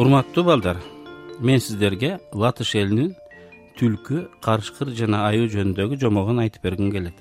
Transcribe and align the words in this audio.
урматтуу 0.00 0.44
балдар 0.44 0.78
мен 1.40 1.60
сиздерге 1.60 2.14
латыш 2.32 2.70
элинин 2.74 3.10
түлкү 3.76 4.22
карышкыр 4.40 4.94
жана 4.96 5.26
аюу 5.26 5.50
жөнүндөгү 5.52 5.98
жомогун 6.00 6.40
айтып 6.40 6.62
бергим 6.64 6.88
келет. 6.94 7.18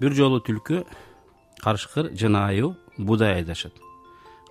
Бир 0.00 0.10
жолу 0.18 0.40
түлкү 0.42 0.80
карышкыр 1.62 2.08
жана 2.18 2.48
аюу 2.48 2.72
буудай 2.98 3.36
айдашат. 3.36 3.78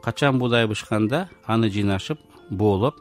Качан 0.01 0.39
буудай 0.39 0.69
бышканда 0.71 1.27
аны 1.45 1.67
жыйнашып 1.67 2.23
боолоп 2.49 2.95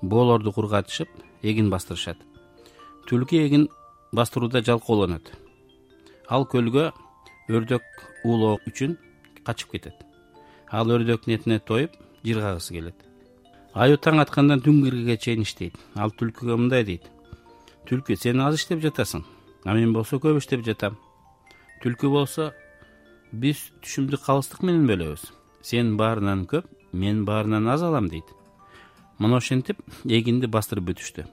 боолорду 0.00 0.52
кургатышып 0.52 1.08
эгин 1.42 1.74
бастырышат. 1.74 2.22
Түлкү 3.10 3.42
эгин 3.48 3.68
бастырууда 4.12 4.62
жалкоолонот 4.62 5.34
ал 6.28 6.46
көлгө 6.46 6.92
өрдөк 7.48 7.82
уулоо 8.22 8.60
үчүн 8.62 8.96
качып 9.42 9.74
кетет. 9.74 9.94
Ал 10.70 10.86
өрдөктүн 10.86 11.34
этине 11.34 11.58
тоюп 11.58 11.98
жыргагысы 12.22 12.78
келет 12.78 13.09
аюу 13.74 13.96
таң 13.96 14.20
аткандан 14.22 14.62
түн 14.64 14.82
киргенге 14.84 15.16
чейин 15.16 15.42
иштейт. 15.46 15.76
Ал 15.94 16.10
түлкүгө 16.10 16.56
мындай 16.58 16.84
дейт. 16.84 17.06
Түлкү 17.86 18.16
сен 18.16 18.40
аз 18.40 18.60
иштеп 18.60 18.82
жатасың 18.82 19.24
а 19.64 19.74
мен 19.74 19.92
болсо 19.92 20.18
көп 20.18 20.38
иштеп 20.38 20.64
жатам. 20.66 20.96
Түлкү 21.82 22.10
болсо 22.10 22.52
биз 23.32 23.70
түшүмдү 23.82 24.22
калыстык 24.26 24.62
менен 24.62 24.86
бөлөбүз. 24.90 25.30
Сен 25.62 25.96
баарынан 25.96 26.46
көп 26.46 26.66
мен 26.92 27.24
баарынан 27.24 27.68
аз 27.68 27.82
алам 27.82 28.08
дейт. 28.08 28.24
Мына 29.18 29.36
ошентип 29.36 29.82
эгинди 30.04 30.48
бастырып 30.48 30.90
бүтүштү 30.90 31.26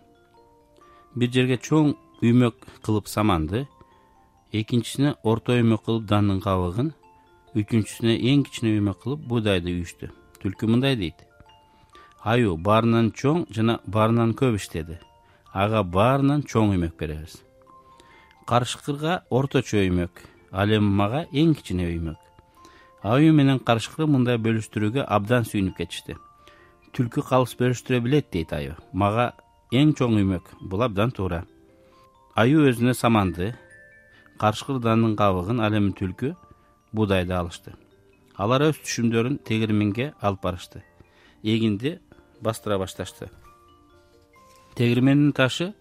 бир 1.17 1.31
жерге 1.33 1.57
чоң 1.57 1.95
үймөк 2.21 2.65
кылып 2.85 3.07
саманды 3.09 3.63
экинчисине 4.53 5.15
орто 5.23 5.55
үймөк 5.57 5.85
кылып 5.87 6.05
дандын 6.11 6.41
кабыгын 6.43 6.91
үчүнчүсүнө 7.57 8.17
эң 8.31 8.43
кичине 8.45 8.75
үймөк 8.77 8.99
кылып 9.01 9.23
буудайды 9.31 9.73
үйүштү. 9.73 10.11
Түлкү 10.43 10.69
мындай 10.69 10.99
дейт 10.99 11.23
аюу 12.33 12.57
баарынан 12.67 13.11
чоң 13.15 13.45
жана 13.55 13.79
баарынан 13.87 14.33
көп 14.39 14.57
иштеди 14.59 14.99
ага 15.53 15.83
баарынан 15.83 16.43
чоң 16.43 16.73
үймөк 16.75 16.95
беребиз. 16.99 17.41
Карышкырга 18.49 19.21
орточо 19.29 19.79
үймөк 19.81 20.23
ал 20.51 20.71
эми 20.77 20.91
мага 21.01 21.25
эң 21.31 21.53
кичине 21.57 21.87
үймөк 21.91 22.19
аюу 23.03 23.33
менен 23.33 23.59
карышкыр 23.59 24.09
мындай 24.11 24.39
бөлүштүрүүгө 24.43 25.05
абдан 25.07 25.45
сүйүнүп 25.47 25.77
кетишти. 25.77 26.17
Түлкү 26.93 27.23
калыс 27.29 27.53
бөлүштүрө 27.59 28.01
билет 28.03 28.31
дейт 28.33 28.51
аюу 28.53 28.75
мага 28.91 29.31
эң 29.71 29.93
чоң 29.95 30.17
үймөк 30.19 30.51
бул 30.61 30.83
абдан 30.83 31.11
туура. 31.15 31.45
Аюу 32.35 32.67
өзүнө 32.69 32.93
саманды 32.97 33.53
карышкыр 34.41 34.81
дандын 34.83 35.15
кабыгын 35.15 35.61
ал 35.63 35.79
эми 35.79 35.93
түлкү 35.95 36.33
буудайды 36.91 37.33
алышты. 37.33 37.73
Алар 38.35 38.67
өз 38.69 38.81
түшүмдөрүн 38.83 39.39
тегирменге 39.47 40.13
алып 40.21 40.43
барышты. 40.43 40.83
Эгинди 41.43 41.97
бастыра 42.41 42.77
башташты. 42.77 43.29
Тегирмендин 44.75 45.33
ташы 45.33 45.73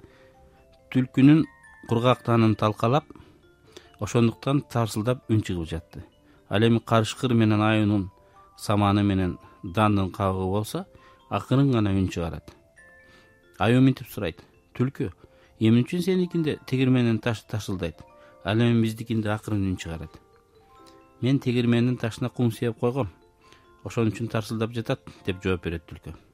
түлкүнүн 0.93 1.45
кургак 1.89 2.23
танын 2.25 2.55
талкалап 2.57 3.05
ошондуктан 4.01 4.63
тарсылдап 4.73 5.25
үн 5.31 5.43
чыгып 5.43 5.69
жатты. 5.69 6.05
Ал 6.49 6.63
эми 6.63 6.81
карышкыр 6.81 7.35
менен 7.35 7.61
аюунун 7.61 8.11
саманы 8.57 9.03
менен 9.03 9.39
дандын 9.63 10.11
кабыгы 10.11 10.51
болсо 10.51 10.87
акырын 11.31 11.73
гана 11.73 11.91
үн 11.91 12.09
чыгарат. 12.09 12.51
Аюу 13.59 13.81
мынтип 13.81 14.09
сурайт. 14.09 14.43
Түлкү 14.75 15.13
эмне 15.61 15.83
үчүн 15.83 16.03
сеникинде 16.03 16.59
тегирмендин 16.67 17.19
ташы 17.19 17.47
тарсылдайт. 17.49 18.01
Ал 18.45 18.59
эми 18.59 18.83
биздикинде 18.83 19.31
акырын 19.31 19.65
үн 19.73 19.77
чыгарат. 19.77 20.21
Мен 21.21 21.39
тегирмендин 21.39 21.97
ташына 21.97 22.31
кум 22.31 22.53
сепип 22.53 22.79
койгом. 22.81 23.11
Ошон 23.85 24.09
үчүн 24.09 24.29
тарсылдап 24.29 24.73
жатат 24.73 25.01
деп 25.27 25.43
жооп 25.43 25.65
берет 25.65 25.87
түлкү 25.87 26.26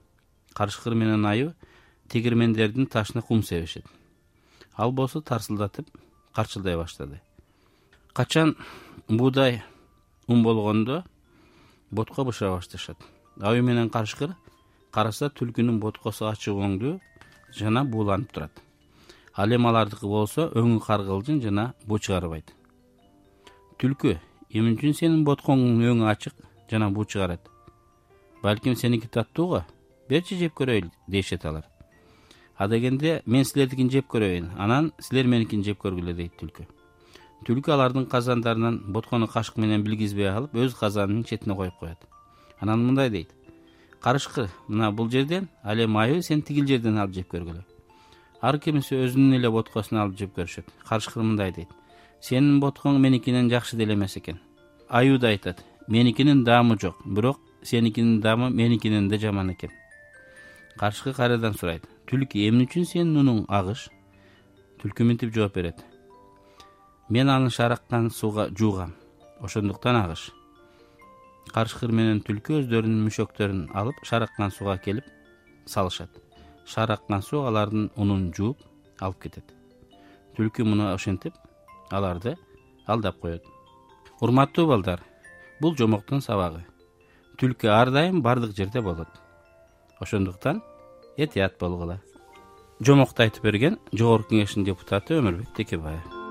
карышкыр 0.55 0.95
менен 0.95 1.27
аюу 1.27 1.53
тегирмендердин 2.08 2.86
ташына 2.86 3.22
кум 3.22 3.42
себишет 3.42 3.86
ал 4.77 4.92
болсо 4.92 5.20
тарсылдатып 5.20 5.89
карчылдай 6.35 6.77
баштады. 6.77 7.20
Качан 8.13 8.57
буудай 9.08 9.62
ун 10.27 10.42
болгондо 10.42 11.05
ботко 11.91 12.24
бышыра 12.24 12.57
башташат? 12.57 12.96
Аюу 13.41 13.62
менен 13.62 13.91
карышкыр 13.91 14.35
караса 14.91 15.29
түлкүнүн 15.29 15.80
боткосу 15.80 16.27
ачык 16.29 16.57
өңдүү 16.57 16.98
жана 17.58 17.85
бууланып 17.85 18.33
турат. 18.33 18.62
Ал 19.35 19.52
эми 19.52 19.68
алардыкы 19.68 20.07
болсо 20.07 20.48
өңү 20.55 20.80
каргылжың 20.85 21.41
жана 21.42 21.73
буу 21.86 21.98
чыгарбайт. 21.98 22.52
Түлкү 23.79 24.18
эмне 24.51 24.77
үчүн 24.77 24.95
сенин 24.95 25.24
боткоңдун 25.24 25.85
өңү 25.92 26.11
ачык 26.11 26.35
жана 26.70 26.91
буу 26.91 27.05
чыгарат? 27.05 27.48
Балким 28.42 28.77
сеники 28.77 29.07
таттуу 29.07 29.46
го 29.48 29.64
берчи 30.08 30.36
жеп 30.36 30.55
көрөйлү 30.58 30.90
дейишет 31.08 31.45
алар. 31.45 31.64
Адегенде 32.57 33.23
мен 33.27 33.45
силердикин 33.45 33.90
жеп 33.90 34.08
көрөйүн 34.13 34.51
анан 34.58 34.92
силер 35.01 35.27
меникин 35.27 35.64
жеп 35.64 35.80
көргүлө 35.83 36.14
дейт 36.17 36.36
түлкү. 36.40 36.67
Түлкү 37.46 37.73
алардын 37.74 38.07
казандарынан 38.07 38.80
боткону 38.92 39.27
кашык 39.27 39.57
менен 39.57 39.83
билгизбей 39.83 40.30
алып 40.30 40.55
өз 40.55 40.77
казанынын 40.79 41.24
четине 41.24 41.57
коюп 41.57 41.79
коет. 41.80 41.98
Анан 42.61 42.85
мындай 42.86 43.11
дейт. 43.11 43.35
Карышкыр 44.01 44.51
мына 44.68 44.92
бул 44.92 45.11
жерден 45.11 45.48
ал 45.62 45.79
эми 45.79 45.98
аюу 45.98 46.23
сен 46.23 46.42
тигил 46.42 46.67
жерден 46.67 46.98
алып 46.98 47.14
жеп 47.14 47.35
көргүлө 47.35 47.64
ар 48.42 48.58
кимиси 48.58 48.96
өзүнүн 48.98 49.36
эле 49.39 49.51
боткосун 49.55 50.01
алып 50.02 50.18
жеп 50.18 50.35
көрүшөт. 50.36 50.67
Карышкыр 50.89 51.23
мындай 51.23 51.52
дейт. 51.55 51.68
Сенин 52.20 52.58
боткоң 52.61 52.98
меникинен 52.98 53.51
жакшы 53.51 53.77
деле 53.77 53.95
эмес 53.95 54.17
экен. 54.17 54.41
Аюу 54.89 55.18
да 55.18 55.29
айтат. 55.29 55.64
Меникинин 55.86 56.42
даамы 56.45 56.79
жок 56.80 56.98
бирок 57.05 57.39
сеникинин 57.62 58.20
даамы 58.20 58.51
меникинен 58.51 59.08
да 59.08 59.18
жаман 59.18 59.52
экен 59.52 59.70
карышкыр 60.79 61.15
кайрадан 61.15 61.55
сурайт. 61.55 61.87
Түлкү 62.09 62.47
эмне 62.49 62.67
үчүн 62.67 62.87
сенин 62.89 63.21
унуң 63.23 63.45
агыш? 63.49 63.89
Түлкү 64.83 65.05
мынтип 65.07 65.33
жооп 65.35 65.55
берет. 65.55 65.85
Мен 67.09 67.31
аны 67.31 67.51
шараккан 67.51 68.11
сууга 68.11 68.49
жуугам. 68.51 68.95
Ошондуктан 69.41 69.97
агыш. 69.97 70.31
Карышкыр 71.53 71.93
менен 71.93 72.23
түлкү 72.27 72.63
өздөрүнүн 72.63 73.07
мүшөктөрүн 73.07 73.65
алып 73.77 74.05
шараккан 74.09 74.51
сууга 74.51 74.79
келип 74.79 75.09
салышат. 75.67 76.11
Шаар 76.67 76.97
аккан 76.97 77.23
суу 77.23 77.47
алардын 77.47 77.91
унун 77.97 78.31
жууп 78.33 78.63
алып 79.01 79.23
кетет. 79.27 79.55
Түлкү 80.37 80.65
муну 80.65 80.93
ошентип 80.95 81.35
аларды 81.91 82.37
алдап 82.87 83.21
коет. 83.21 83.45
Урматтуу 84.21 84.67
балдар 84.67 85.03
бул 85.61 85.77
жомоктун 85.77 86.21
сабагы. 86.21 86.65
Түлкү 87.39 87.69
ар 87.69 87.91
дайым 87.91 88.23
баардык 88.23 88.57
жерде 88.57 88.81
болот 88.81 89.22
ошондуктан 90.02 90.63
этият 91.17 91.58
болгула. 91.61 92.01
Жомокту 92.80 93.23
айтып 93.23 93.46
берген 93.46 93.79
жогорку 93.92 94.35
кеңештин 94.35 94.67
депутаты 94.67 95.20
өмүрбек 95.20 95.55
текебаев 95.57 96.22